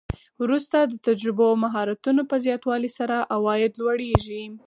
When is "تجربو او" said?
1.07-1.55